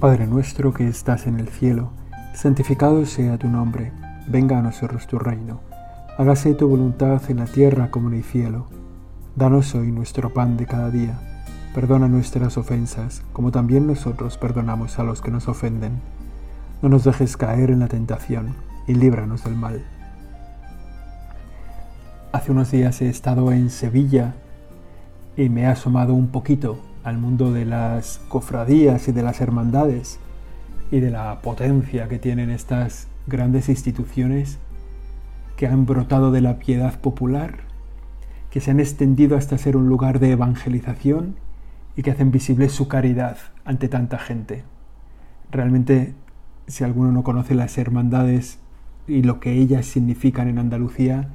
[0.00, 1.90] Padre nuestro que estás en el cielo,
[2.32, 3.90] santificado sea tu nombre,
[4.28, 5.58] venga a nosotros tu reino,
[6.16, 8.68] hágase tu voluntad en la tierra como en el cielo.
[9.34, 11.18] Danos hoy nuestro pan de cada día,
[11.74, 16.00] perdona nuestras ofensas, como también nosotros perdonamos a los que nos ofenden.
[16.80, 18.54] No nos dejes caer en la tentación
[18.86, 19.84] y líbranos del mal.
[22.30, 24.36] Hace unos días he estado en Sevilla
[25.36, 30.20] y me he asomado un poquito al mundo de las cofradías y de las hermandades
[30.90, 34.58] y de la potencia que tienen estas grandes instituciones
[35.56, 37.60] que han brotado de la piedad popular,
[38.50, 41.36] que se han extendido hasta ser un lugar de evangelización
[41.96, 44.64] y que hacen visible su caridad ante tanta gente.
[45.50, 46.14] Realmente,
[46.66, 48.58] si alguno no conoce las hermandades
[49.06, 51.30] y lo que ellas significan en Andalucía,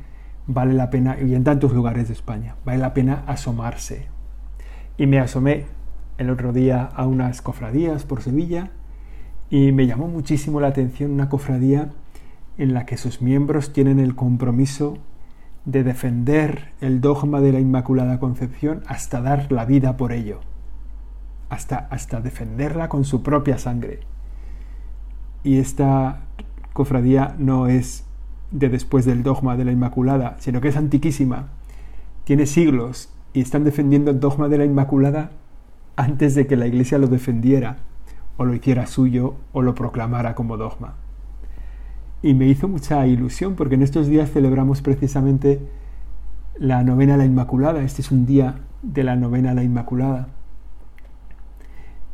[0.47, 4.12] vale la pena, y en tantos lugares de España, vale la pena asomarse.
[4.97, 5.65] Y me asomé
[6.17, 8.71] el otro día a unas cofradías por Sevilla
[9.49, 11.91] y me llamó muchísimo la atención una cofradía
[12.57, 14.97] en la que sus miembros tienen el compromiso
[15.65, 20.41] de defender el dogma de la Inmaculada Concepción hasta dar la vida por ello,
[21.49, 24.01] hasta, hasta defenderla con su propia sangre.
[25.43, 26.21] Y esta
[26.73, 28.05] cofradía no es
[28.51, 31.47] de después del dogma de la Inmaculada, sino que es antiquísima,
[32.23, 35.31] tiene siglos y están defendiendo el dogma de la Inmaculada
[35.95, 37.77] antes de que la Iglesia lo defendiera,
[38.37, 40.95] o lo hiciera suyo, o lo proclamara como dogma.
[42.21, 45.59] Y me hizo mucha ilusión porque en estos días celebramos precisamente
[46.57, 47.83] la novena a la Inmaculada.
[47.83, 50.29] Este es un día de la novena a la Inmaculada.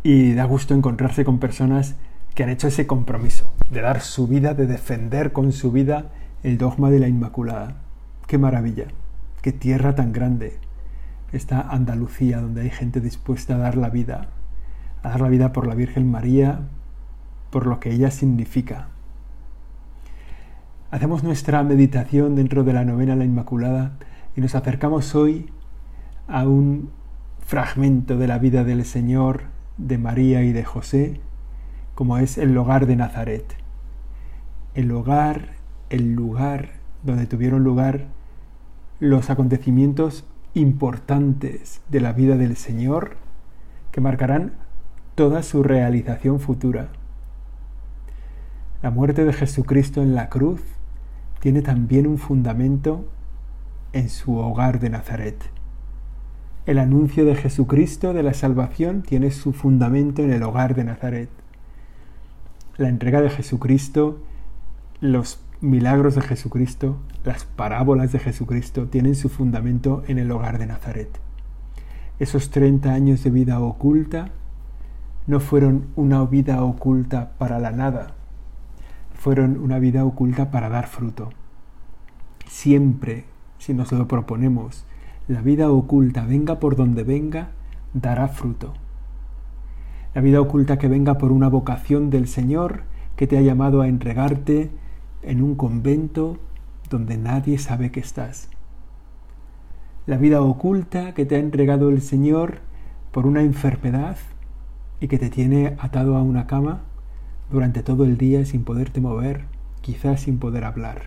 [0.02, 1.96] Y da gusto encontrarse con personas
[2.34, 6.06] que han hecho ese compromiso de dar su vida, de defender con su vida
[6.44, 7.76] el dogma de la Inmaculada.
[8.28, 8.86] Qué maravilla,
[9.42, 10.58] qué tierra tan grande,
[11.32, 14.30] esta Andalucía donde hay gente dispuesta a dar la vida,
[15.04, 16.62] a dar la vida por la Virgen María,
[17.50, 18.90] por lo que ella significa.
[20.92, 23.94] Hacemos nuestra meditación dentro de la novena La Inmaculada
[24.36, 25.50] y nos acercamos hoy
[26.28, 26.90] a un
[27.40, 29.44] fragmento de la vida del Señor,
[29.78, 31.22] de María y de José,
[31.96, 33.56] como es el hogar de Nazaret.
[34.74, 36.70] El hogar el lugar
[37.04, 38.08] donde tuvieron lugar
[39.00, 43.18] los acontecimientos importantes de la vida del Señor
[43.92, 44.54] que marcarán
[45.16, 46.90] toda su realización futura.
[48.82, 50.62] La muerte de Jesucristo en la cruz
[51.40, 53.06] tiene también un fundamento
[53.94, 55.50] en su hogar de Nazaret.
[56.66, 61.30] El anuncio de Jesucristo de la salvación tiene su fundamento en el hogar de Nazaret.
[62.78, 64.22] La entrega de Jesucristo,
[65.02, 70.68] los milagros de Jesucristo, las parábolas de Jesucristo tienen su fundamento en el hogar de
[70.68, 71.10] Nazaret.
[72.18, 74.30] Esos 30 años de vida oculta
[75.28, 78.14] no fueron una vida oculta para la nada,
[79.14, 81.30] fueron una vida oculta para dar fruto.
[82.48, 83.26] Siempre,
[83.58, 84.86] si nos lo proponemos,
[85.28, 87.50] la vida oculta, venga por donde venga,
[87.94, 88.74] dará fruto.
[90.16, 92.84] La vida oculta que venga por una vocación del Señor
[93.16, 94.72] que te ha llamado a entregarte
[95.22, 96.38] en un convento
[96.90, 98.50] donde nadie sabe que estás.
[100.06, 102.60] La vida oculta que te ha entregado el Señor
[103.12, 104.18] por una enfermedad
[105.00, 106.82] y que te tiene atado a una cama
[107.52, 109.46] durante todo el día sin poderte mover,
[109.82, 111.04] quizás sin poder hablar.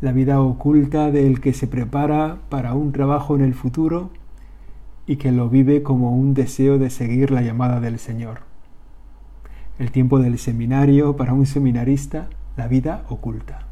[0.00, 4.10] La vida oculta del que se prepara para un trabajo en el futuro
[5.06, 8.40] y que lo vive como un deseo de seguir la llamada del Señor.
[9.78, 13.66] El tiempo del seminario para un seminarista la vida oculta.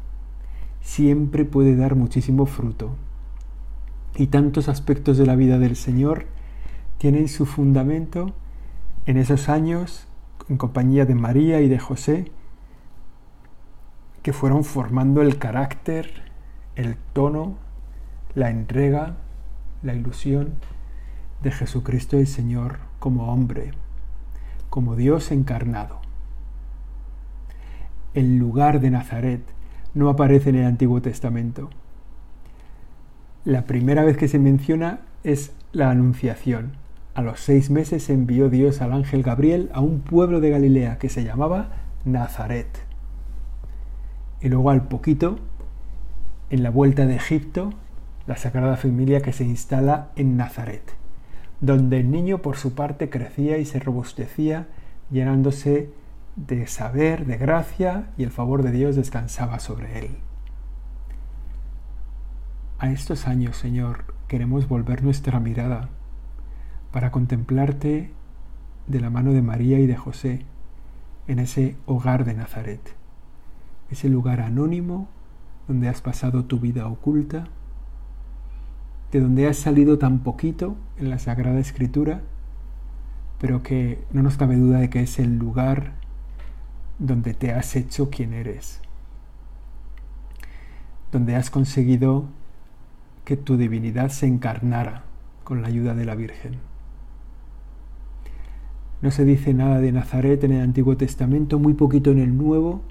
[0.81, 2.95] Siempre puede dar muchísimo fruto.
[4.15, 6.27] Y tantos aspectos de la vida del Señor
[6.97, 8.33] tienen su fundamento
[9.05, 10.07] en esos años
[10.47, 12.31] en compañía de María y de José,
[14.21, 16.31] que fueron formando el carácter,
[16.75, 17.57] el tono,
[18.35, 19.17] la entrega,
[19.81, 20.53] la ilusión
[21.41, 23.71] de Jesucristo el Señor como hombre,
[24.69, 26.04] como Dios encarnado
[28.15, 29.41] el lugar de Nazaret
[29.93, 31.69] no aparece en el Antiguo Testamento.
[33.43, 36.77] La primera vez que se menciona es la Anunciación.
[37.13, 41.09] A los seis meses envió Dios al ángel Gabriel a un pueblo de Galilea que
[41.09, 41.73] se llamaba
[42.05, 42.67] Nazaret.
[44.41, 45.37] Y luego al poquito,
[46.49, 47.71] en la vuelta de Egipto,
[48.27, 50.93] la Sagrada Familia que se instala en Nazaret,
[51.59, 54.67] donde el niño por su parte crecía y se robustecía,
[55.11, 55.89] llenándose
[56.35, 60.17] de saber, de gracia, y el favor de Dios descansaba sobre él.
[62.77, 65.89] A estos años, Señor, queremos volver nuestra mirada
[66.91, 68.11] para contemplarte
[68.87, 70.45] de la mano de María y de José
[71.27, 72.95] en ese hogar de Nazaret,
[73.89, 75.07] ese lugar anónimo
[75.67, 77.45] donde has pasado tu vida oculta,
[79.11, 82.21] de donde has salido tan poquito en la Sagrada Escritura,
[83.39, 85.93] pero que no nos cabe duda de que es el lugar
[86.99, 88.81] donde te has hecho quien eres,
[91.11, 92.25] donde has conseguido
[93.25, 95.03] que tu divinidad se encarnara
[95.43, 96.57] con la ayuda de la Virgen.
[99.01, 102.81] No se dice nada de Nazaret en el Antiguo Testamento, muy poquito en el Nuevo,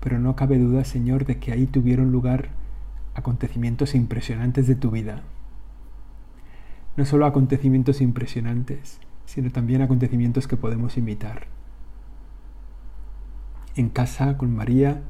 [0.00, 2.50] pero no cabe duda, Señor, de que ahí tuvieron lugar
[3.14, 5.22] acontecimientos impresionantes de tu vida.
[6.96, 11.46] No solo acontecimientos impresionantes, sino también acontecimientos que podemos imitar.
[13.74, 15.02] En casa con María,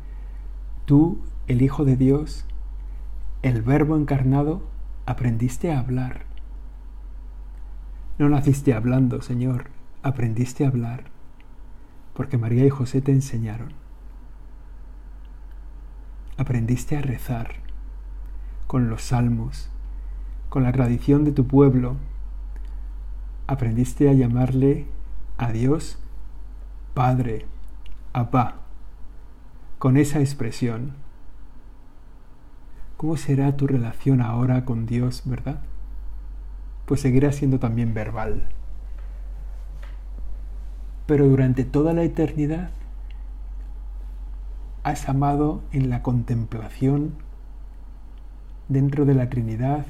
[0.84, 2.44] tú, el Hijo de Dios,
[3.42, 4.62] el Verbo encarnado,
[5.06, 6.26] aprendiste a hablar.
[8.18, 9.66] No naciste hablando, Señor,
[10.02, 11.04] aprendiste a hablar,
[12.14, 13.82] porque María y José te enseñaron
[16.36, 17.54] aprendiste a rezar
[18.66, 19.70] con los salmos,
[20.48, 21.96] con la tradición de tu pueblo.
[23.46, 24.86] Aprendiste a llamarle
[25.38, 25.98] a Dios
[26.94, 27.46] Padre,
[28.14, 28.56] Abba,
[29.78, 30.92] con esa expresión.
[32.98, 35.60] ¿Cómo será tu relación ahora con Dios, verdad?
[36.84, 38.48] Pues seguirá siendo también verbal.
[41.06, 42.70] Pero durante toda la eternidad
[44.82, 47.14] has amado en la contemplación
[48.68, 49.86] dentro de la Trinidad,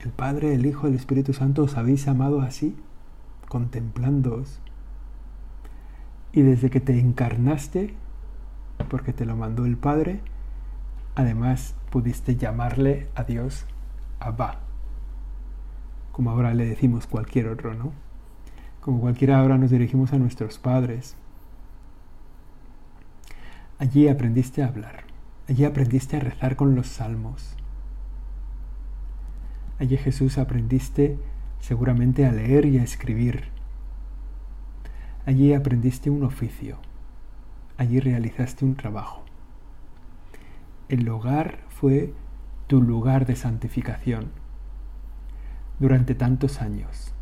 [0.00, 2.74] el Padre, el Hijo, el Espíritu Santo, os habéis amado así,
[3.48, 4.60] contemplándoos.
[6.36, 7.94] Y desde que te encarnaste,
[8.88, 10.20] porque te lo mandó el Padre,
[11.16, 13.66] además pudiste llamarle a Dios
[14.20, 14.60] Abba,
[16.12, 17.92] como ahora le decimos cualquier otro, ¿no?
[18.80, 21.16] Como cualquiera ahora nos dirigimos a nuestros padres,
[23.78, 25.04] Allí aprendiste a hablar,
[25.50, 27.54] allí aprendiste a rezar con los salmos.
[29.78, 31.18] Allí Jesús aprendiste
[31.60, 33.55] seguramente a leer y a escribir.
[35.26, 36.78] Allí aprendiste un oficio,
[37.76, 39.24] allí realizaste un trabajo.
[40.88, 42.14] El hogar fue
[42.68, 44.26] tu lugar de santificación
[45.80, 47.12] durante tantos años.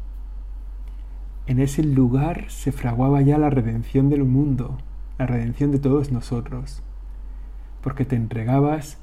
[1.47, 4.77] En ese lugar se fraguaba ya la redención del mundo,
[5.17, 6.83] la redención de todos nosotros,
[7.81, 8.99] porque te entregabas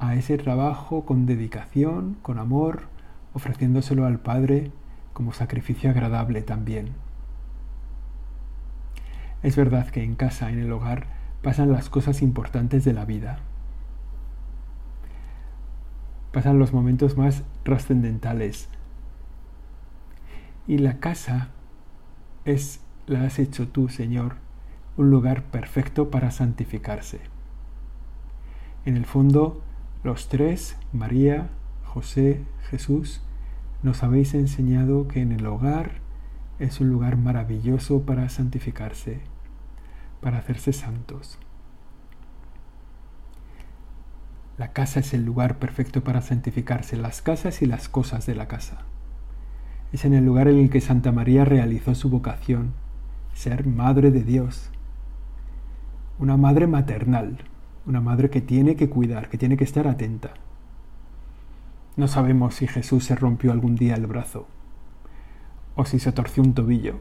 [0.00, 2.88] a ese trabajo con dedicación, con amor,
[3.32, 4.72] ofreciéndoselo al Padre
[5.12, 7.09] como sacrificio agradable también.
[9.42, 11.06] Es verdad que en casa, en el hogar,
[11.42, 13.40] pasan las cosas importantes de la vida.
[16.32, 18.68] Pasan los momentos más trascendentales.
[20.66, 21.48] Y la casa
[22.44, 24.36] es la has hecho tú, Señor,
[24.96, 27.20] un lugar perfecto para santificarse.
[28.84, 29.62] En el fondo,
[30.04, 31.48] los tres, María,
[31.84, 33.20] José, Jesús,
[33.82, 35.92] nos habéis enseñado que en el hogar
[36.58, 39.20] es un lugar maravilloso para santificarse,
[40.20, 41.38] para hacerse santos.
[44.58, 48.46] La casa es el lugar perfecto para santificarse, las casas y las cosas de la
[48.46, 48.82] casa.
[49.92, 52.74] Es en el lugar en el que Santa María realizó su vocación,
[53.32, 54.70] ser Madre de Dios,
[56.18, 57.38] una madre maternal,
[57.86, 60.34] una madre que tiene que cuidar, que tiene que estar atenta.
[61.96, 64.46] No sabemos si Jesús se rompió algún día el brazo
[65.74, 66.96] o si se torció un tobillo.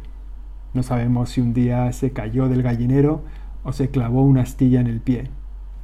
[0.74, 3.24] No sabemos si un día se cayó del gallinero
[3.64, 5.30] o se clavó una astilla en el pie.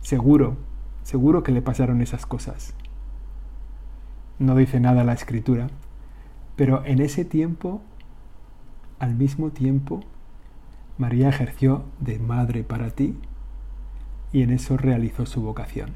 [0.02, 0.58] Seguro,
[1.04, 2.76] seguro que le pasaron esas cosas.
[4.38, 5.68] No dice nada la escritura,
[6.56, 7.82] pero en ese tiempo,
[9.00, 10.02] al mismo tiempo,
[10.98, 13.18] María ejerció de madre para ti
[14.32, 15.92] y en eso realizó su vocación.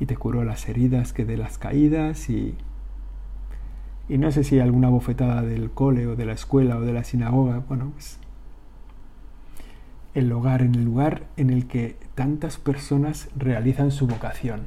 [0.00, 2.56] Y te curó las heridas que de las caídas y...
[4.08, 7.04] Y no sé si alguna bofetada del cole o de la escuela o de la
[7.04, 8.18] sinagoga, bueno, pues
[10.14, 14.66] el hogar, en el lugar en el que tantas personas realizan su vocación.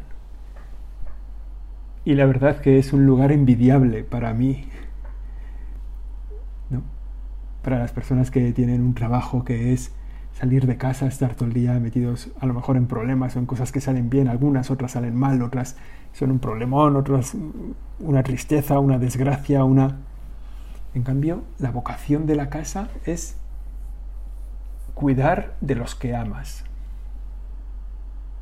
[2.03, 4.65] Y la verdad que es un lugar envidiable para mí,
[7.63, 9.91] para las personas que tienen un trabajo que es
[10.37, 13.45] salir de casa, estar todo el día metidos a lo mejor en problemas o en
[13.45, 15.77] cosas que salen bien, algunas, otras salen mal, otras
[16.11, 17.35] son un problemón, otras
[17.99, 19.97] una tristeza, una desgracia, una...
[20.93, 23.37] En cambio, la vocación de la casa es
[24.93, 26.65] cuidar de los que amas.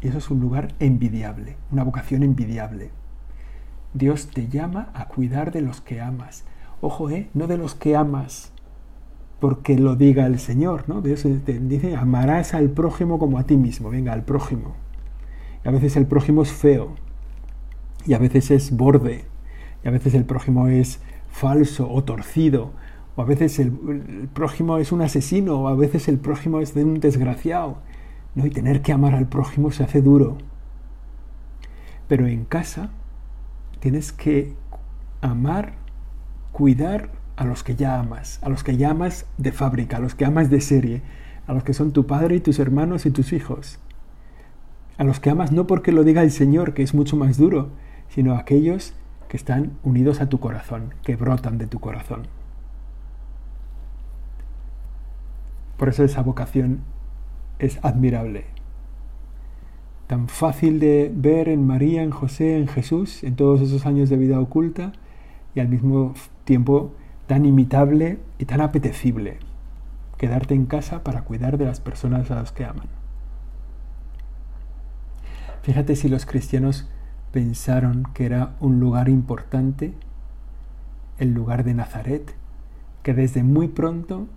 [0.02, 2.92] Y eso es un lugar envidiable, una vocación envidiable.
[3.94, 6.44] Dios te llama a cuidar de los que amas.
[6.82, 7.30] Ojo, ¿eh?
[7.34, 8.53] No de los que amas
[9.44, 11.02] porque lo diga el Señor, ¿no?
[11.02, 14.74] Dios dice, amarás al prójimo como a ti mismo, venga, al prójimo.
[15.66, 16.96] Y a veces el prójimo es feo,
[18.06, 19.26] y a veces es borde,
[19.84, 22.72] y a veces el prójimo es falso o torcido,
[23.18, 26.86] o a veces el, prójimo es un asesino, o a veces el prójimo es de
[26.86, 27.80] un desgraciado.
[28.36, 28.46] ¿no?
[28.46, 30.38] Y tener que amar al prójimo se hace duro.
[32.08, 32.92] Pero en casa
[33.82, 34.54] tienes que
[35.20, 35.74] amar,
[36.54, 40.16] cuidar a los que ya amas, a los que ya amas de fábrica, a los
[40.16, 41.02] que amas de serie,
[41.48, 43.80] a los que son tu padre y tus hermanos y tus hijos.
[44.98, 47.70] A los que amas no porque lo diga el Señor, que es mucho más duro,
[48.10, 48.94] sino a aquellos
[49.28, 52.28] que están unidos a tu corazón, que brotan de tu corazón.
[55.78, 56.82] Por eso esa vocación
[57.58, 58.46] es admirable.
[60.06, 64.18] Tan fácil de ver en María, en José, en Jesús, en todos esos años de
[64.18, 64.94] vida oculta,
[65.56, 66.14] y al mismo
[66.46, 66.94] tiempo
[67.28, 69.40] tan imitable y tan apetecible.
[70.18, 72.88] Quedarte en casa para cuidar de las personas a las que aman.
[75.62, 76.90] Fíjate si los cristianos
[77.32, 79.94] pensaron que era un lugar importante,
[81.18, 82.36] el lugar de Nazaret,
[83.02, 84.28] que desde muy pronto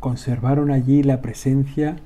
[0.00, 1.96] conservaron allí la presencia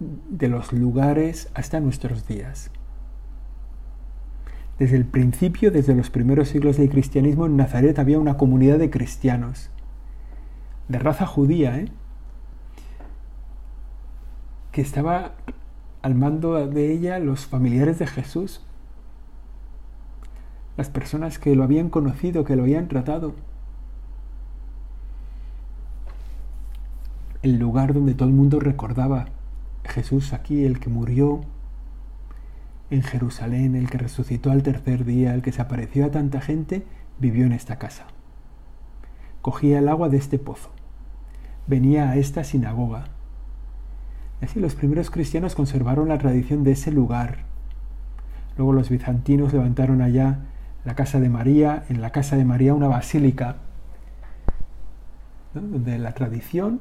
[0.00, 2.70] de los lugares hasta nuestros días.
[4.78, 8.90] Desde el principio, desde los primeros siglos del cristianismo, en Nazaret había una comunidad de
[8.90, 9.70] cristianos,
[10.88, 11.88] de raza judía, ¿eh?
[14.72, 15.34] que estaba
[16.02, 18.60] al mando de ella los familiares de Jesús,
[20.76, 23.34] las personas que lo habían conocido, que lo habían tratado.
[27.42, 29.26] El lugar donde todo el mundo recordaba
[29.84, 31.42] Jesús aquí, el que murió
[32.90, 36.84] en Jerusalén, el que resucitó al tercer día, el que se apareció a tanta gente,
[37.18, 38.06] vivió en esta casa.
[39.42, 40.70] Cogía el agua de este pozo.
[41.66, 43.04] Venía a esta sinagoga.
[44.40, 47.44] Y así los primeros cristianos conservaron la tradición de ese lugar.
[48.56, 50.40] Luego los bizantinos levantaron allá
[50.84, 53.56] la casa de María, en la casa de María una basílica,
[55.54, 56.80] donde la tradición,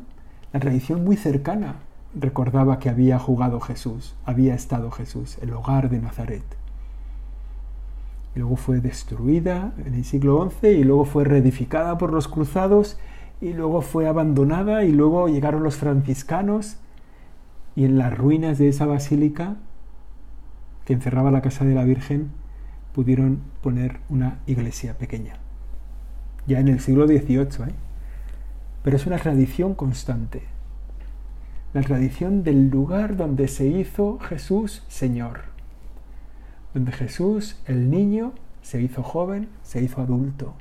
[0.52, 1.76] la tradición muy cercana,
[2.16, 6.44] recordaba que había jugado Jesús, había estado Jesús, el hogar de Nazaret.
[8.36, 13.00] Y luego fue destruida en el siglo XI y luego fue reedificada por los cruzados
[13.42, 16.78] y luego fue abandonada y luego llegaron los franciscanos
[17.76, 19.58] y en las ruinas de esa basílica
[20.86, 22.32] que encerraba la casa de la Virgen
[22.94, 25.38] pudieron poner una iglesia pequeña.
[26.46, 27.74] Ya en el siglo XVIII, ¿eh?
[28.84, 30.53] pero es una tradición constante
[31.74, 35.42] la tradición del lugar donde se hizo Jesús Señor,
[36.74, 40.54] donde Jesús, el niño, se hizo joven, se hizo adulto,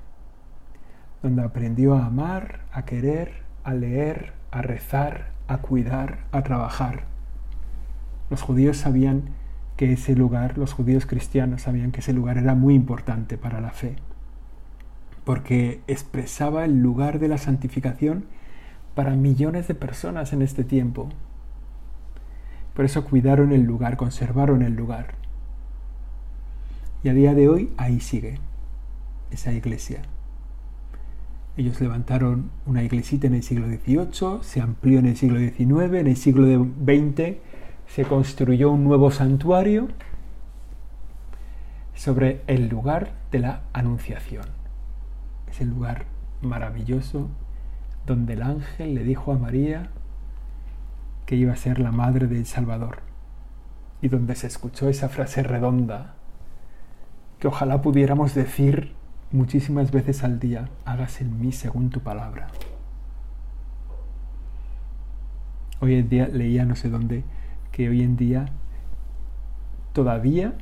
[1.23, 7.05] donde aprendió a amar, a querer, a leer, a rezar, a cuidar, a trabajar.
[8.31, 9.25] Los judíos sabían
[9.77, 13.71] que ese lugar, los judíos cristianos sabían que ese lugar era muy importante para la
[13.71, 13.97] fe,
[15.25, 18.25] porque expresaba el lugar de la santificación
[18.95, 21.09] para millones de personas en este tiempo.
[22.75, 25.15] Por eso cuidaron el lugar, conservaron el lugar.
[27.03, 28.39] Y a día de hoy ahí sigue
[29.31, 30.03] esa iglesia.
[31.57, 36.07] Ellos levantaron una iglesita en el siglo XVIII, se amplió en el siglo XIX, en
[36.07, 37.37] el siglo XX
[37.87, 39.89] se construyó un nuevo santuario
[41.95, 44.47] sobre el lugar de la Anunciación.
[45.51, 46.07] Es el lugar
[46.41, 47.29] maravilloso
[48.07, 49.91] donde el ángel le dijo a María
[51.27, 52.99] que iba a ser la madre del Salvador
[54.01, 56.15] y donde se escuchó esa frase redonda
[57.39, 58.95] que ojalá pudiéramos decir
[59.31, 62.49] muchísimas veces al día, hágase en mí según tu palabra.
[65.81, 67.25] Hoy en día leía no sé dónde
[67.73, 68.47] que hoy en día
[69.93, 70.55] todavía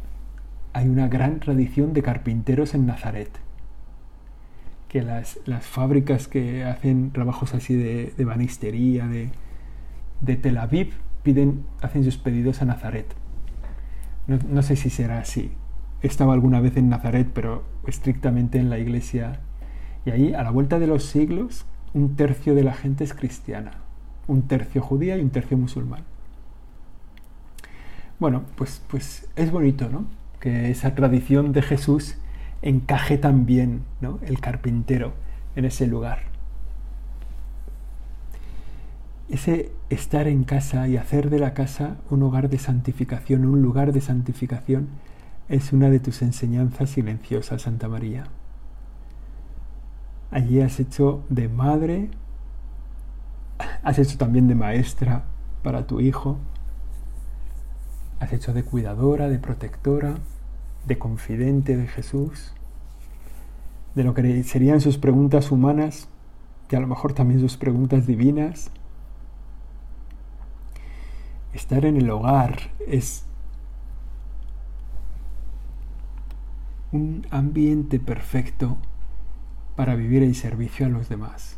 [0.73, 3.31] hay una gran tradición de carpinteros en Nazaret
[4.91, 9.31] que las, fábricas que hacen trabajos así de, de banistería, de,
[10.21, 13.07] de, Tel Aviv, piden, hacen sus pedidos a Nazaret.
[14.27, 15.53] No, sé si será así.
[16.03, 19.39] He estado alguna vez en Nazaret, pero estrictamente en la iglesia.
[20.05, 23.71] Y ahí, a la vuelta de los siglos, un tercio de la gente es cristiana,
[24.27, 26.03] un tercio judía y un tercio musulmán.
[28.19, 30.05] Bueno, pues, pues es bonito, ¿no?
[30.41, 32.17] Que esa tradición de Jesús
[32.63, 34.19] encaje también ¿no?
[34.23, 35.13] el carpintero
[35.57, 36.21] en ese lugar.
[39.29, 43.93] Ese estar en casa y hacer de la casa un hogar de santificación, un lugar
[43.93, 44.89] de santificación,
[45.49, 48.25] es una de tus enseñanzas silenciosas, Santa María.
[50.31, 52.11] Allí has hecho de madre
[53.83, 55.25] has hecho también de maestra
[55.63, 56.39] para tu hijo,
[58.19, 60.17] has hecho de cuidadora, de protectora,
[60.87, 62.53] de confidente de Jesús,
[63.95, 66.09] de lo que serían sus preguntas humanas
[66.71, 68.71] y a lo mejor también sus preguntas divinas.
[71.53, 73.25] Estar en el hogar es
[76.93, 78.79] un ambiente perfecto
[79.77, 81.57] para vivir el servicio a los demás.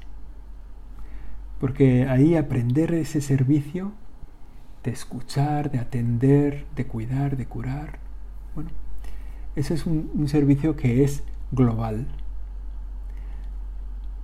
[1.60, 3.92] Porque ahí aprender ese servicio
[4.82, 7.98] de escuchar, de atender, de cuidar, de curar,
[8.54, 8.70] bueno,
[9.56, 12.06] ese es un, un servicio que es global.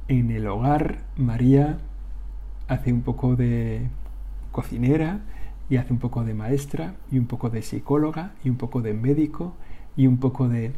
[0.09, 1.79] En el hogar, María
[2.69, 3.89] hace un poco de
[4.53, 5.21] cocinera
[5.71, 8.95] y hace un poco de maestra y un poco de psicóloga y un poco de
[8.95, 9.55] médico
[9.97, 10.73] y un poco de,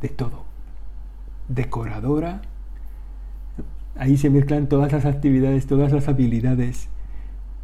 [0.00, 0.44] de todo.
[1.48, 2.42] Decoradora.
[3.96, 6.88] Ahí se mezclan todas las actividades, todas las habilidades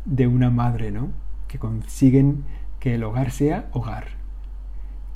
[0.05, 1.11] de una madre, ¿no?
[1.49, 2.45] Que consiguen
[2.81, 4.09] que el hogar sea hogar,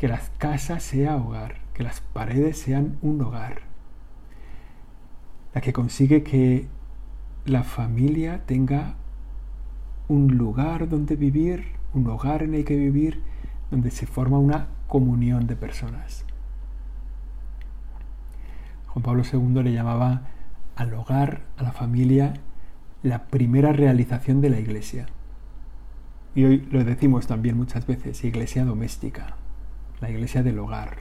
[0.00, 3.70] que las casas sea hogar, que las paredes sean un hogar
[5.54, 6.66] la que consigue que
[7.44, 8.94] la familia tenga
[10.08, 11.64] un lugar donde vivir,
[11.94, 13.20] un hogar en el que vivir,
[13.70, 16.24] donde se forma una comunión de personas.
[18.88, 20.22] Juan Pablo II le llamaba
[20.76, 22.34] al hogar, a la familia,
[23.02, 25.06] la primera realización de la iglesia.
[26.34, 29.36] Y hoy lo decimos también muchas veces, iglesia doméstica,
[30.00, 30.98] la iglesia del hogar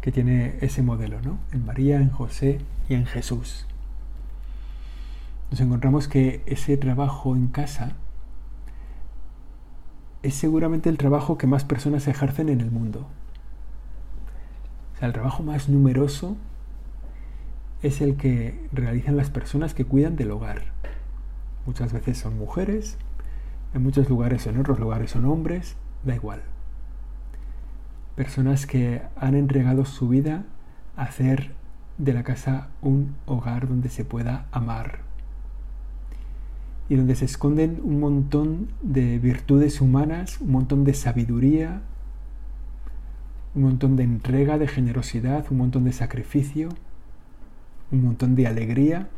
[0.00, 1.38] que tiene ese modelo, ¿no?
[1.52, 3.66] En María, en José y en Jesús.
[5.50, 7.92] Nos encontramos que ese trabajo en casa
[10.22, 13.08] es seguramente el trabajo que más personas ejercen en el mundo.
[14.94, 16.36] O sea, el trabajo más numeroso
[17.82, 20.62] es el que realizan las personas que cuidan del hogar.
[21.66, 22.96] Muchas veces son mujeres,
[23.74, 26.42] en muchos lugares, en otros lugares son hombres, da igual
[28.16, 30.44] personas que han entregado su vida
[30.96, 31.52] a hacer
[31.98, 35.00] de la casa un hogar donde se pueda amar
[36.88, 41.82] y donde se esconden un montón de virtudes humanas, un montón de sabiduría,
[43.54, 46.68] un montón de entrega, de generosidad, un montón de sacrificio,
[47.90, 49.08] un montón de alegría,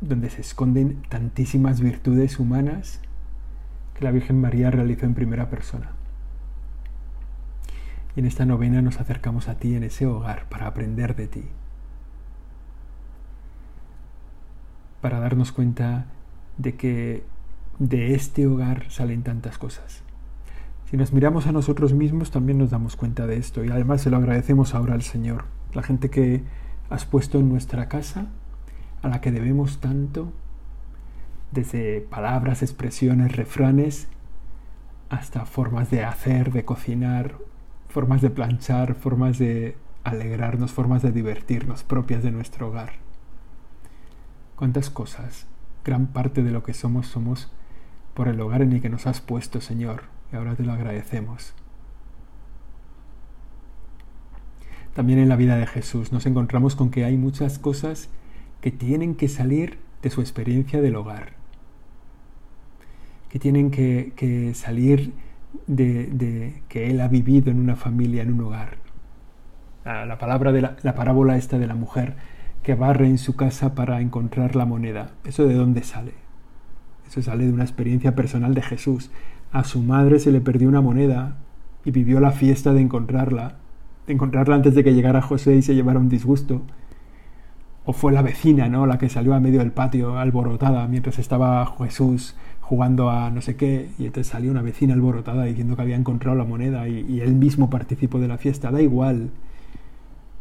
[0.00, 3.00] donde se esconden tantísimas virtudes humanas
[3.94, 5.97] que la Virgen María realizó en primera persona.
[8.18, 11.44] En esta novena nos acercamos a ti en ese hogar para aprender de ti.
[15.00, 16.06] Para darnos cuenta
[16.56, 17.22] de que
[17.78, 20.02] de este hogar salen tantas cosas.
[20.90, 24.10] Si nos miramos a nosotros mismos también nos damos cuenta de esto y además se
[24.10, 25.44] lo agradecemos ahora al Señor.
[25.72, 26.42] La gente que
[26.90, 28.26] has puesto en nuestra casa,
[29.00, 30.32] a la que debemos tanto,
[31.52, 34.08] desde palabras, expresiones, refranes,
[35.08, 37.36] hasta formas de hacer, de cocinar,
[37.88, 42.92] formas de planchar, formas de alegrarnos, formas de divertirnos propias de nuestro hogar.
[44.56, 45.46] ¿Cuántas cosas?
[45.84, 47.50] Gran parte de lo que somos somos
[48.14, 51.54] por el hogar en el que nos has puesto, Señor, y ahora te lo agradecemos.
[54.94, 58.08] También en la vida de Jesús nos encontramos con que hay muchas cosas
[58.60, 61.34] que tienen que salir de su experiencia del hogar,
[63.28, 65.12] que tienen que, que salir
[65.66, 68.76] de, que él ha vivido en una familia, en un hogar.
[69.84, 72.16] La, palabra de la, la, parábola esta de la mujer
[72.62, 75.12] que barre en su casa para encontrar la moneda.
[75.24, 76.12] ¿Eso de dónde sale?
[77.08, 79.10] Eso sale de una experiencia personal de Jesús.
[79.50, 81.36] A su madre se le perdió una moneda
[81.84, 83.54] y vivió la fiesta de encontrarla,
[84.06, 86.60] de encontrarla antes de que llegara José y se llevara un disgusto.
[87.90, 88.84] O fue la vecina, ¿no?
[88.84, 93.56] La que salió a medio del patio alborotada mientras estaba Jesús jugando a no sé
[93.56, 97.34] qué, y entonces salió una vecina alborotada diciendo que había encontrado la moneda y, él
[97.34, 98.70] mismo participó de la fiesta.
[98.70, 99.30] Da igual.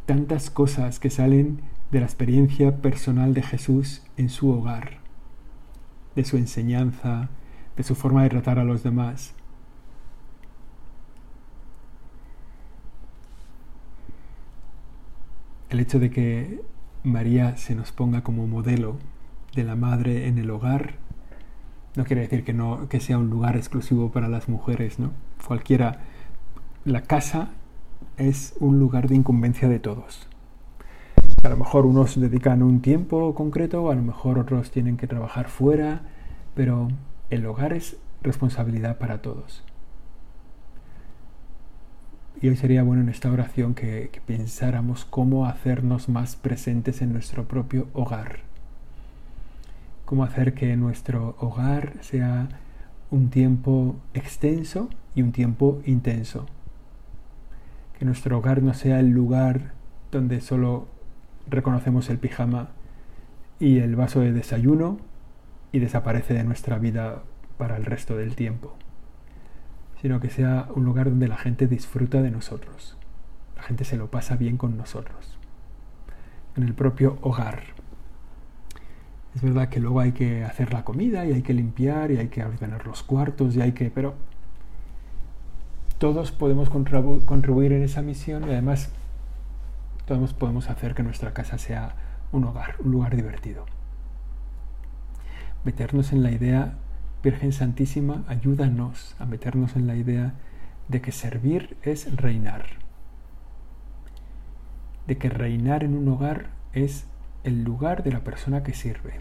[0.05, 4.97] Tantas cosas que salen de la experiencia personal de Jesús en su hogar,
[6.17, 7.29] de su enseñanza,
[7.77, 9.33] de su forma de tratar a los demás.
[15.69, 16.76] El hecho de que
[17.07, 18.97] María se nos ponga como modelo
[19.55, 21.07] de la madre en el hogar
[21.97, 25.13] no quiere decir que, no, que sea un lugar exclusivo para las mujeres, ¿no?
[25.45, 26.01] Cualquiera.
[26.85, 27.49] La casa
[28.17, 30.27] es un lugar de incumbencia de todos.
[31.43, 35.49] A lo mejor unos dedican un tiempo concreto, a lo mejor otros tienen que trabajar
[35.49, 36.03] fuera,
[36.53, 36.87] pero
[37.31, 39.63] el hogar es responsabilidad para todos.
[42.39, 47.47] Y hoy sería bueno en esta oración que, pensáramos cómo hacernos más presentes en nuestro
[47.47, 48.41] propio hogar.
[50.05, 52.47] Cómo hacer que nuestro hogar sea
[53.09, 56.45] un tiempo extenso y un tiempo intenso.
[57.97, 59.73] Que nuestro hogar no sea el lugar
[60.11, 60.87] donde solo
[61.49, 62.69] reconocemos el pijama
[63.59, 64.99] y el vaso de desayuno
[65.71, 67.23] y desaparece de nuestra vida
[67.57, 68.75] para el resto del tiempo,
[70.01, 72.97] sino que sea un lugar donde la gente disfruta de nosotros,
[73.55, 75.37] la gente se lo pasa bien con nosotros,
[76.55, 77.63] en el propio hogar.
[79.35, 82.27] Es verdad que luego hay que hacer la comida y hay que limpiar y hay
[82.29, 83.91] que ordenar los cuartos y hay que...
[83.91, 84.15] pero
[85.99, 88.91] todos podemos contribuir en esa misión y además
[90.05, 91.95] todos podemos hacer que nuestra casa sea
[92.31, 93.65] un hogar, un lugar divertido.
[95.63, 96.75] Meternos en la idea,
[97.23, 100.33] Virgen Santísima, ayúdanos a meternos en la idea
[100.87, 102.65] de que servir es reinar.
[105.07, 107.07] De que reinar en un hogar es
[107.43, 109.13] el lugar de la persona que sirve.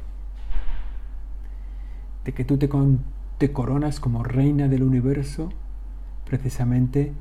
[2.25, 5.51] De que tú te, coronas como reina del universo
[6.27, 7.13] precisamente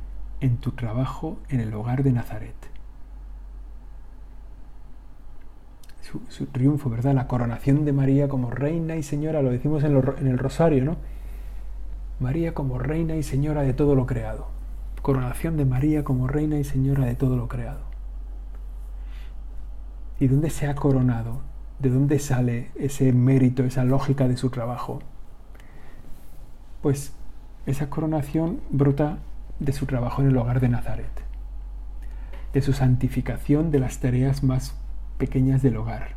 [0.41, 2.74] en tu trabajo en el hogar de Nazaret.
[6.29, 7.13] Su, triunfo, ¿verdad?
[7.13, 10.97] La coronación de María como reina y señora, lo decimos en, en el rosario, ¿no?
[12.19, 14.47] María como reina y señora de todo lo creado.
[15.01, 17.81] Coronación de María como reina y señora de todo lo creado.
[20.19, 21.41] ¿Y dónde se ha coronado?
[21.79, 24.99] ¿De dónde sale ese mérito, esa lógica de su trabajo?
[26.81, 27.13] Pues
[27.65, 29.17] esa coronación brota
[29.59, 31.11] de su trabajo en el hogar de Nazaret,
[32.53, 34.75] de su santificación de las tareas más
[35.17, 36.15] pequeñas del hogar,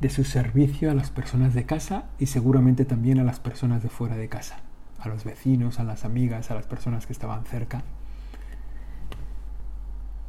[0.00, 3.88] de su servicio a las personas de casa y seguramente también a las personas de
[3.88, 4.60] fuera de casa,
[4.98, 7.82] a los vecinos, a las amigas, a las personas que estaban cerca.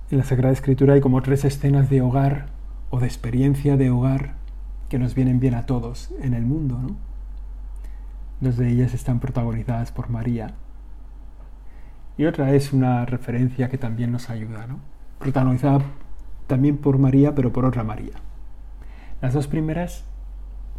[0.10, 2.48] En la Sagrada Escritura hay como tres escenas de hogar
[2.90, 4.34] o de experiencia de hogar
[4.90, 6.80] que nos vienen bien a todos en el mundo.
[6.80, 6.96] ¿no?
[8.42, 10.56] Dos de ellas están protagonizadas por María
[12.18, 14.66] y otra es una referencia que también nos ayuda.
[14.66, 14.80] ¿no?
[15.20, 15.82] Protagonizada
[16.48, 18.14] también por María, pero por otra María.
[19.22, 20.06] Las dos primeras,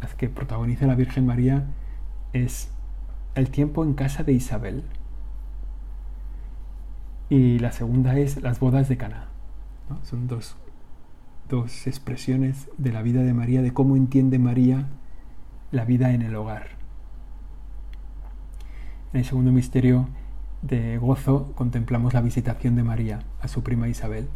[0.01, 1.65] las que protagoniza la Virgen María,
[2.33, 2.71] es
[3.35, 4.83] el tiempo en casa de Isabel.
[7.29, 9.27] Y la segunda es las bodas de Cana.
[10.03, 10.57] Son dos,
[11.49, 14.87] dos expresiones de la vida de María, de cómo entiende María
[15.71, 16.69] la vida en el hogar.
[19.13, 20.07] En el segundo misterio
[20.61, 24.27] de gozo contemplamos la visitación de María a su prima Isabel.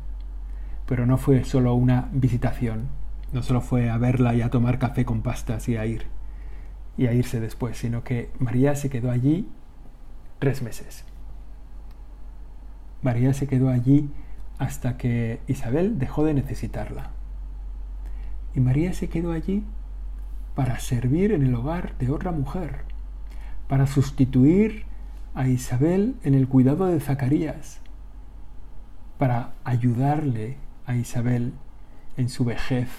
[0.85, 2.87] Pero no fue solo una visitación,
[3.31, 6.05] no solo fue a verla y a tomar café con pastas y a ir
[6.97, 9.47] y a irse después, sino que María se quedó allí
[10.39, 11.03] tres meses.
[13.01, 14.09] María se quedó allí
[14.57, 17.11] hasta que Isabel dejó de necesitarla.
[18.53, 19.63] Y María se quedó allí
[20.55, 22.85] para servir en el hogar de otra mujer,
[23.67, 24.85] para sustituir
[25.35, 27.81] a Isabel en el cuidado de Zacarías
[29.17, 31.53] para ayudarle a Isabel
[32.15, 32.89] en su vejez,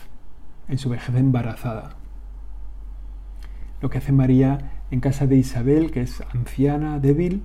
[0.68, 1.96] en su vejez embarazada.
[3.80, 7.42] Lo que hace María en casa de Isabel, que es anciana, débil,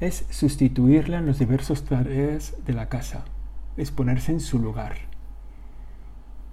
[0.00, 3.24] es sustituirla en los diversos tareas de la casa,
[3.76, 4.96] es ponerse en su lugar.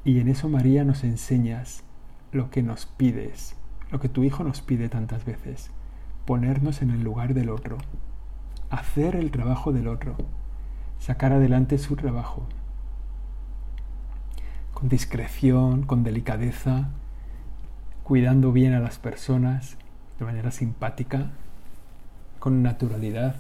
[0.04, 1.84] Y en eso María nos enseñas
[2.32, 3.56] lo que nos pides,
[3.92, 5.72] lo que tu Hijo nos pide tantas veces,
[6.26, 7.78] ponernos en el lugar del otro,
[8.70, 10.16] hacer el trabajo del otro,
[11.00, 12.48] sacar adelante su trabajo,
[14.74, 16.90] con discreción, con delicadeza,
[18.04, 19.78] cuidando bien a las personas
[20.20, 21.32] de manera simpática,
[22.40, 23.38] con naturalidad.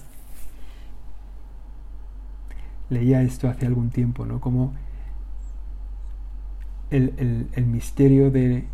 [2.89, 4.39] Leía esto hace algún tiempo, ¿no?
[4.39, 4.73] Como
[6.91, 8.67] el, el misterio de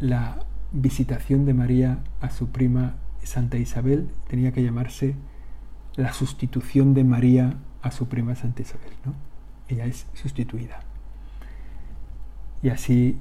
[0.00, 0.38] la
[0.72, 5.14] visitación de María a su prima Santa Isabel tenía que llamarse
[5.96, 8.92] la sustitución de María a su prima Santa Isabel.
[9.04, 9.14] ¿no?
[9.68, 10.80] Ella es sustituida.
[12.62, 13.18] Y así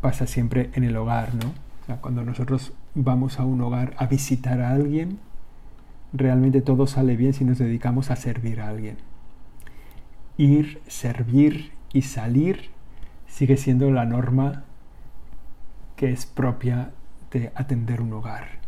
[0.00, 1.52] pasa siempre en el hogar, ¿no?
[2.00, 5.18] cuando nosotros vamos a un hogar a visitar a alguien,
[6.12, 8.96] realmente todo sale bien si nos dedicamos a servir a alguien.
[10.36, 12.70] Ir, servir y salir
[13.26, 14.64] sigue siendo la norma
[15.96, 16.92] que es propia
[17.30, 18.63] de atender un hogar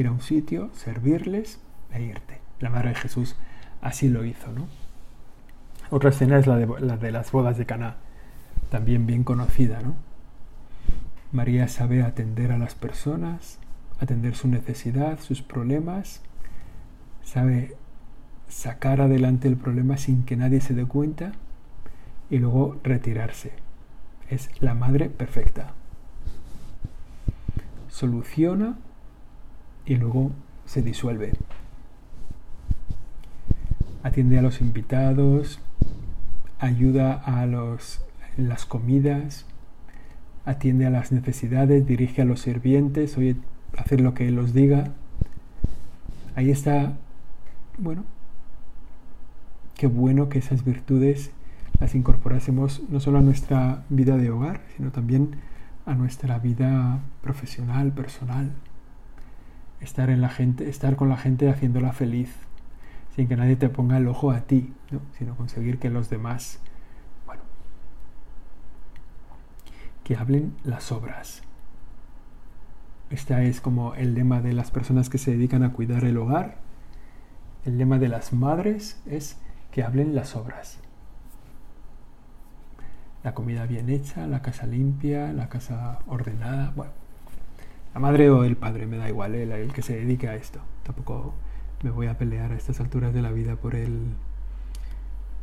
[0.00, 1.58] ir a un sitio, servirles
[1.92, 2.40] e irte.
[2.60, 3.36] La Madre de Jesús
[3.80, 4.66] así lo hizo, ¿no?
[5.90, 7.96] Otra escena es la de, la de las bodas de Caná,
[8.70, 9.94] también bien conocida, ¿no?
[11.32, 13.58] María sabe atender a las personas,
[14.00, 16.22] atender su necesidad, sus problemas,
[17.24, 17.74] sabe
[18.48, 21.32] sacar adelante el problema sin que nadie se dé cuenta
[22.30, 23.52] y luego retirarse.
[24.30, 25.72] Es la madre perfecta.
[27.88, 28.76] Soluciona
[29.88, 30.30] y luego
[30.66, 31.32] se disuelve.
[34.02, 35.60] Atiende a los invitados,
[36.58, 38.02] ayuda a los,
[38.36, 39.46] las comidas,
[40.44, 43.36] atiende a las necesidades, dirige a los sirvientes, oye,
[43.76, 44.92] hacer lo que él los diga.
[46.36, 46.92] Ahí está,
[47.78, 48.04] bueno,
[49.74, 51.30] qué bueno que esas virtudes
[51.80, 55.36] las incorporásemos no solo a nuestra vida de hogar, sino también
[55.86, 58.52] a nuestra vida profesional, personal.
[59.80, 62.34] Estar, en la gente, estar con la gente haciéndola feliz,
[63.14, 64.72] sin que nadie te ponga el ojo a ti,
[65.16, 66.60] sino conseguir que los demás,
[67.26, 67.42] bueno,
[70.04, 71.42] que hablen las obras.
[73.10, 76.58] Este es como el lema de las personas que se dedican a cuidar el hogar.
[77.64, 79.38] El lema de las madres es
[79.70, 80.78] que hablen las obras
[83.24, 86.72] la comida bien hecha, la casa limpia, la casa ordenada.
[86.74, 86.92] Bueno,
[87.98, 90.60] la madre o el padre, me da igual, el, que se dedique a esto.
[90.84, 91.34] Tampoco
[91.82, 94.14] me voy a pelear a estas alturas de la vida por el,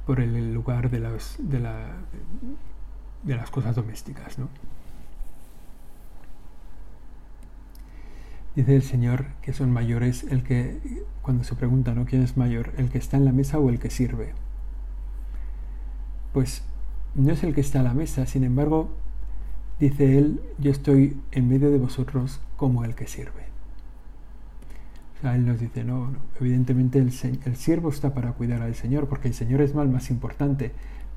[0.06, 1.98] por el lugar de las, de, la,
[3.24, 4.39] de las cosas domésticas.
[4.39, 4.48] ¿no?
[8.56, 12.06] Dice el Señor que son mayores el que, cuando se pregunta, ¿no?
[12.06, 12.72] ¿Quién es mayor?
[12.78, 14.34] ¿El que está en la mesa o el que sirve?
[16.32, 16.63] Pues
[17.15, 18.91] no es el que está a la mesa, sin embargo,
[19.78, 23.46] dice él, yo estoy en medio de vosotros como el que sirve.
[25.18, 27.12] O sea, él nos dice, no, evidentemente el,
[27.46, 30.72] el, siervo está para cuidar al Señor, porque el Señor es mal más importante,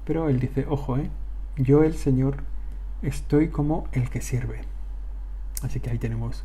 [0.04, 1.10] pero él dice, ojo, ¿eh?
[1.56, 2.44] yo el Señor
[3.02, 4.60] estoy como el que sirve.
[5.62, 6.44] Así que ahí tenemos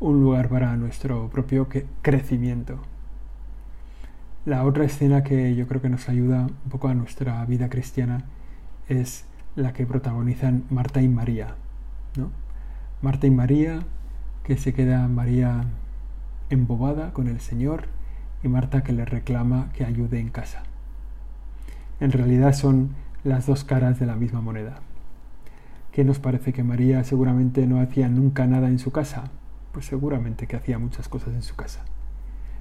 [0.00, 1.68] un lugar para nuestro propio
[2.02, 2.78] crecimiento.
[4.46, 8.24] La otra escena que yo creo que nos ayuda un poco a nuestra vida cristiana
[8.88, 11.54] es la que protagonizan Marta y María.
[12.16, 12.30] ¿no?
[13.02, 13.80] Marta y María,
[14.50, 15.62] que se queda María
[16.48, 17.84] embobada con el Señor
[18.42, 20.64] y Marta que le reclama que ayude en casa.
[22.00, 24.80] En realidad son las dos caras de la misma moneda.
[25.92, 29.30] ¿Qué nos parece que María seguramente no hacía nunca nada en su casa?
[29.70, 31.84] Pues seguramente que hacía muchas cosas en su casa.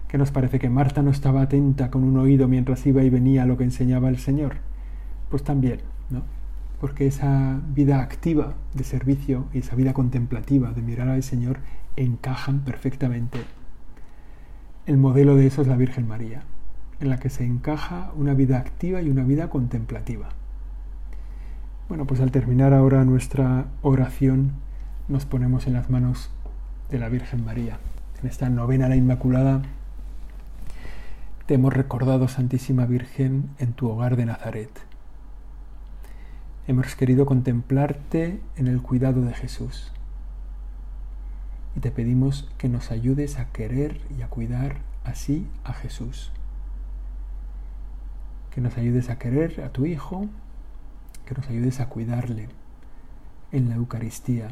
[0.09, 3.41] ¿Qué nos parece que Marta no estaba atenta con un oído mientras iba y venía
[3.41, 4.57] a lo que enseñaba el Señor?
[5.31, 5.79] Pues también
[6.79, 11.59] porque esa vida activa de servicio y esa vida contemplativa de mirar al Señor
[11.97, 13.39] encajan perfectamente.
[14.85, 16.43] El modelo de eso es la Virgen María,
[16.99, 20.29] en la que se encaja una vida activa y una vida contemplativa.
[21.89, 24.53] Bueno, pues al terminar ahora nuestra oración,
[25.07, 26.29] nos ponemos en las manos
[26.89, 27.79] de la Virgen María.
[28.21, 29.63] En esta novena a la Inmaculada,
[31.45, 34.88] te hemos recordado, Santísima Virgen, en tu hogar de Nazaret
[36.69, 39.91] Hemos querido contemplarte en el cuidado de Jesús.
[41.75, 46.31] Y te pedimos que nos ayudes a querer y a cuidar así a Jesús.
[48.51, 50.27] Que nos ayudes a querer a tu Hijo,
[51.25, 52.49] que nos ayudes a cuidarle
[53.51, 54.49] en la Eucaristía,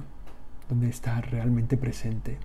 [0.70, 2.40] donde está realmente presente.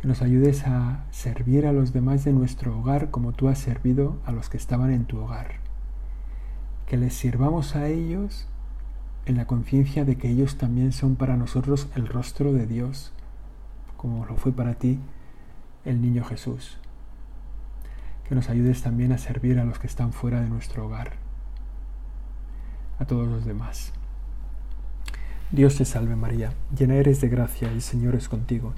[0.00, 4.18] Que nos ayudes a servir a los demás de nuestro hogar como tú has servido
[4.26, 5.67] a los que estaban en tu hogar
[6.88, 8.46] que les sirvamos a ellos
[9.26, 13.12] en la conciencia de que ellos también son para nosotros el rostro de Dios,
[13.98, 14.98] como lo fue para ti
[15.84, 16.78] el niño Jesús.
[18.26, 21.12] Que nos ayudes también a servir a los que están fuera de nuestro hogar,
[22.98, 23.92] a todos los demás.
[25.50, 28.72] Dios te salve María, llena eres de gracia, el Señor es contigo.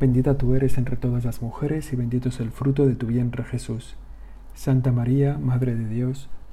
[0.00, 3.44] Bendita tú eres entre todas las mujeres y bendito es el fruto de tu vientre
[3.44, 3.96] Jesús.
[4.54, 6.30] Santa María, Madre de Dios,